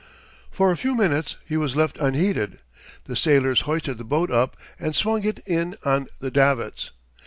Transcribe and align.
For 0.49 0.71
a 0.71 0.77
few 0.77 0.95
minutes 0.97 1.35
he 1.45 1.57
was 1.57 1.75
left 1.75 1.95
unheeded. 1.99 2.57
The 3.05 3.15
sailors 3.15 3.61
hoisted 3.69 3.99
the 3.99 4.03
boat 4.03 4.31
up, 4.31 4.57
and 4.79 4.95
swung 4.95 5.23
it 5.25 5.43
in 5.45 5.75
on 5.83 6.07
the 6.17 6.31
davits. 6.31 6.89